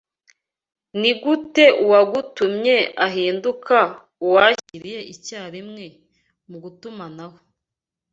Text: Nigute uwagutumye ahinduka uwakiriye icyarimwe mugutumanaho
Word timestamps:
Nigute 0.99 1.65
uwagutumye 1.83 2.77
ahinduka 3.05 3.77
uwakiriye 4.25 4.99
icyarimwe 5.13 5.85
mugutumanaho 6.49 7.37